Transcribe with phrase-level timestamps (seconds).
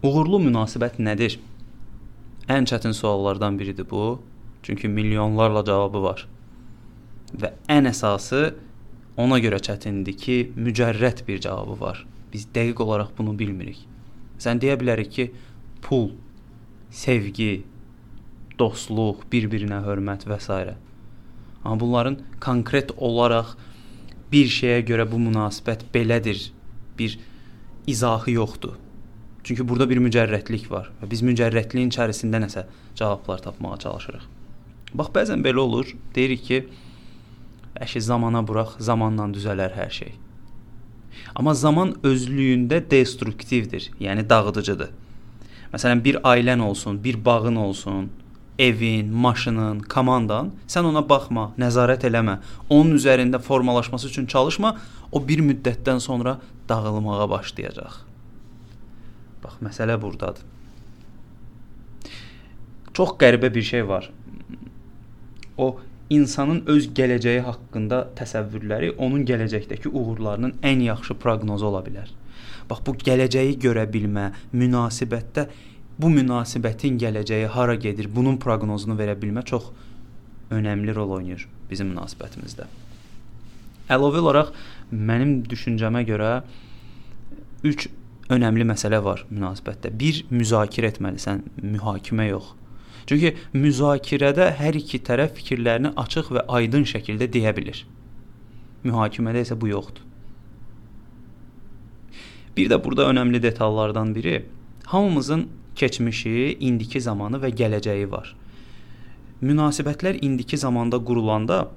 [0.00, 1.34] Uğurlu münasibət nədir?
[2.48, 4.22] Ən çətin suallardan biridir bu.
[4.62, 6.22] Çünki milyonlarla cavabı var.
[7.36, 8.54] Və ən əsası
[9.20, 12.00] ona görə çətindir ki, mücərrəd bir cavabı var.
[12.32, 13.84] Biz dəqiq olaraq bunu bilmirik.
[14.40, 15.30] Sən deyə bilərik ki,
[15.84, 16.14] pul,
[16.88, 17.66] sevgi,
[18.56, 20.76] dostluq, bir-birinə hörmət və s.
[21.60, 23.52] Amma bunların konkret olaraq
[24.32, 26.54] bir şeyə görə bu münasibət belədir,
[26.96, 27.20] bir
[27.86, 28.80] izahı yoxdur.
[29.44, 32.66] Çünki burada bir mücərrədlik var və biz mücərrədliyin içərisində nəsə
[32.98, 34.24] cavablar tapmağa çalışırıq.
[34.94, 35.94] Bax bəzən belə olur.
[36.14, 36.58] Deyirik ki,
[37.80, 40.16] əşi zamana burax, zamanla düzələr hər şey.
[41.34, 44.90] Amma zaman özlüyündə destruktivdir, yəni dağıdıcıdır.
[45.72, 48.10] Məsələn, bir ailən olsun, bir bağın olsun,
[48.58, 52.40] evin, maşının, komandan, sən ona baxma, nəzarət eləmə.
[52.68, 54.76] Onun üzərində formalaşması üçün çalışma,
[55.12, 58.09] o bir müddətdən sonra dağılmağa başlayacaq.
[59.50, 60.44] Bax, məsələ burdadır.
[62.94, 64.10] Çox qəribə bir şey var.
[65.56, 65.78] O
[66.10, 72.10] insanın öz gələcəyi haqqında təsəvvürləri onun gələcəkdəki uğurlarının ən yaxşı proqnozu ola bilər.
[72.70, 75.48] Bax bu gələcəyi görə bilmə, münasibətdə
[75.98, 79.70] bu münasibətin gələcəyi hara gedir, bunun proqnozunu verə bilmə çox
[80.50, 82.66] önəmli rol oynayır bizim münasibətimizdə.
[83.90, 84.52] Əlavə olaraq
[84.90, 86.42] mənim düşüncəmə görə
[87.62, 87.90] 3
[88.30, 89.92] önəmli məsələ var münasibətdə.
[90.00, 92.52] Bir müzakirə etməlisən, mühakimə yox.
[93.10, 97.82] Çünki müzakirədə hər iki tərəf fikirlərini açıq və aydın şəkildə deyə bilir.
[98.86, 100.06] Mühakimədə isə bu yoxdur.
[102.56, 104.44] Bir də burada önəmli detallardan biri
[104.86, 108.34] hamımızın keçmişi, indiki zamanı və gələcəyi var.
[109.42, 111.68] Münasibətlər indiki zamanda qurulanda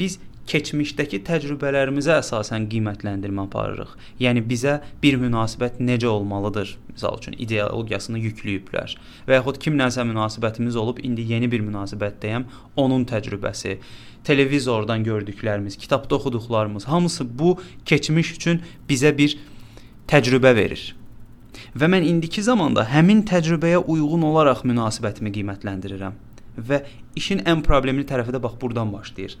[0.00, 0.18] biz
[0.50, 3.92] keçmişdəki təcrübələrimizə əsasən qiymətləndirmə aparırıq.
[4.22, 6.74] Yəni bizə bir münasibət necə olmalıdır?
[6.92, 8.96] Məsəl üçün ideologiyasını yükləyiblər.
[9.28, 13.78] Və yaxud kimlənsə münasibətimiz olub, indi yeni bir münasibətdəyəm, onun təcrübəsi,
[14.24, 19.38] televizordan gördüklərimiz, kitabda oxuduqlarımız, hamısı bu keçmiş üçün bizə bir
[20.10, 20.92] təcrübə verir.
[21.76, 26.18] Və mən indiki zamanda həmin təcrübəyə uyğun olaraq münasibətimi qiymətləndirirəm.
[26.56, 26.82] Və
[27.16, 29.38] işin ən problemli tərəfi də bax burdan başlayır.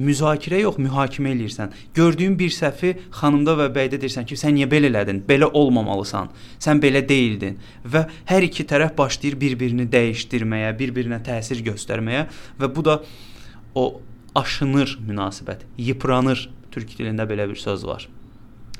[0.00, 1.74] Müzakirə yox, mühakimə eləyirsən.
[1.94, 5.18] Gördüyün bir səhvi xanımda və bəydə deyirsən ki, sən niyə belə elədin?
[5.28, 6.30] Belə olmamalısan.
[6.62, 7.58] Sən belə deyildin.
[7.84, 12.22] Və hər iki tərəf başlayır bir-birini dəyişdirməyə, bir-birinə təsir göstərməyə
[12.60, 13.00] və bu da
[13.74, 13.84] o
[14.40, 16.48] aşınır münasibət, yıpranır.
[16.70, 18.04] Türk dilində belə bir söz var.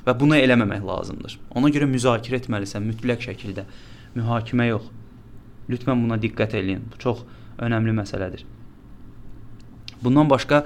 [0.05, 1.33] Və bunu eləməmək lazımdır.
[1.59, 3.65] Ona görə müzakirə etməlisən mütləq şəkildə.
[4.15, 4.87] Mühakimə yox.
[5.69, 6.85] Lütfən buna diqqət eləyin.
[6.87, 7.25] Bu çox
[7.59, 8.45] önəmli məsələdir.
[10.01, 10.63] Bundan başqa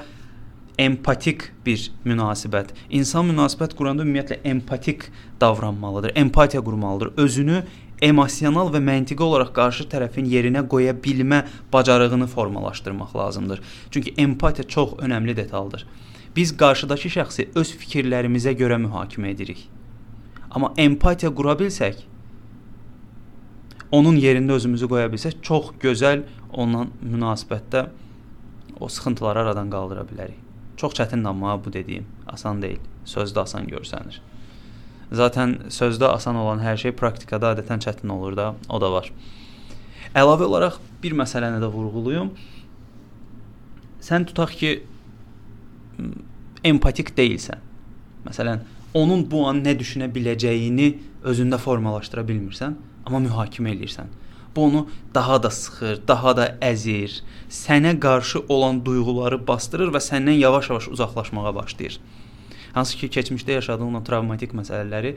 [0.78, 2.74] empatik bir münasibət.
[2.90, 5.10] İnsan münasibət quranda ümumiyyətlə empatik
[5.42, 7.14] davranmalıdır, empatiya qurmalıdır.
[7.18, 7.64] Özünü
[8.02, 13.62] emosional və məntiqi olaraq qarşı tərəfin yerinə qoya bilmə bacarığını formalaşdırmaq lazımdır.
[13.92, 15.88] Çünki empatiya çox önəmli detaldır.
[16.36, 19.70] Biz qarşıdakı şəxsi öz fikirlərimizə görə mühakimə edirik.
[20.52, 22.04] Amma empatiya qura bilsək,
[23.92, 27.88] onun yerində özümüzü qoya bilsək, çox gözəl onunla münasibətdə
[28.80, 30.40] o sıxıntıları aradan qaldıra bilərik.
[30.78, 32.82] Çox çətindir amma bu dediyim asan deyil.
[33.06, 34.20] Sözdə asan görsənir.
[35.12, 39.12] Zaten sözdə asan olan hər şey praktikada adətən çətin olur da, o da var.
[40.16, 42.32] Əlavə olaraq bir məsələni də vurğulayım.
[44.06, 44.72] Sən tutaq ki,
[46.66, 47.62] empatik deyilsən.
[48.26, 48.66] Məsələn,
[48.98, 50.90] onun bu an nə düşünə biləcəyini
[51.30, 52.76] özündə formalaşdıra bilmirsən,
[53.06, 54.10] amma mühakimə eləyirsən.
[54.56, 57.20] Bu onu daha da sıxır, daha da əzir,
[57.52, 62.00] sənə qarşı olan duyğuları bastırır və səndən yavaş-yavaş uzaqlaşmağa başlayır.
[62.74, 65.16] Hansı ki, keçmişdə yaşadığın o travmatik məsələləri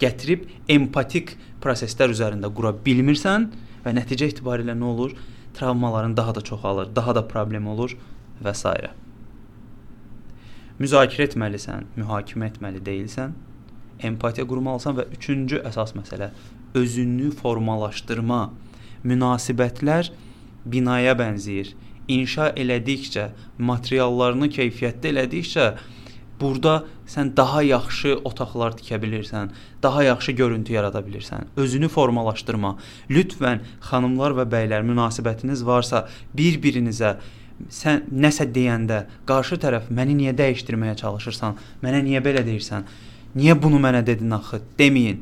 [0.00, 3.50] gətirib empatik proseslər üzərində qura bilmirsən
[3.84, 5.16] və nəticə etibarilə nə olur?
[5.56, 7.96] Travmaların daha da çoxalır, daha da problem olur
[8.44, 8.64] və s
[10.80, 13.34] müzakirə etməlisən, mühakimə etməli deyilsən,
[14.06, 16.30] empatiya qurmalısan və üçüncü əsas məsələ
[16.78, 18.42] özünü formalaşdırma.
[19.04, 20.10] Münasibətlər
[20.64, 21.72] binaya bənzəyir.
[22.10, 25.66] İnşa elədikcə, materiallarını keyfiyyətli elədikcə
[26.40, 29.50] burada sən daha yaxşı otaqlar tikə bilirsən,
[29.82, 31.50] daha yaxşı görüntü yarada bilirsən.
[31.56, 32.76] Özünü formalaşdırma.
[33.10, 33.60] Lütfən
[33.90, 36.06] xanımlar və bəylər münasibətiniz varsa
[36.36, 37.16] bir-birinizə
[37.68, 41.58] sən nəsə deyəndə qarşı tərəf məni niyə dəyişdirməyə çalışırsan?
[41.84, 42.86] Mənə niyə belə deyirsən?
[43.36, 44.58] Niyə bunu mənə dedin axı?
[44.78, 45.20] Deməyin.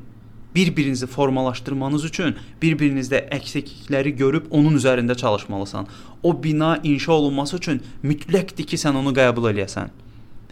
[0.54, 5.86] Bir-birinizi formalaşdırmanız üçün bir-birinizdə əksiklikləri görüb onun üzərində çalışmalısan.
[6.22, 9.92] O bina inşa olunması üçün mütləqdir ki, sən onu qəbul eləyəsən.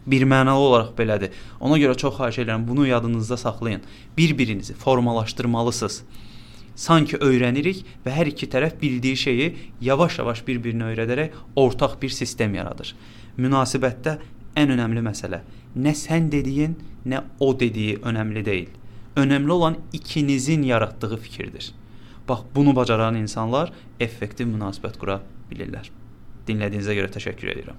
[0.06, 1.32] Bir mənalı olaraq belədir.
[1.60, 3.82] Ona görə çox xahiş edirəm bunu yadınızda saxlayın.
[4.18, 6.02] Bir-birinizi formalaşdırmalısınız.
[6.76, 9.46] sanki öyrənirik və hər iki tərəf bildiyi şeyi
[9.88, 12.92] yavaş-yavaş bir-birinə öyrədərək ortaq bir sistem yaradır.
[13.38, 14.18] Münasibətdə
[14.56, 15.42] ən önəmli məsələ
[15.76, 16.76] nə sən dediyin,
[17.06, 18.70] nə o dediyi önəmli deyil.
[19.16, 21.72] Önəmli olan ikinizin yaratdığı fikirdir.
[22.28, 25.20] Bax, bunu bacaran insanlar effektiv münasibət qura
[25.50, 25.90] bilirlər.
[26.48, 27.78] Dinlədiyinizə görə təşəkkür edirəm.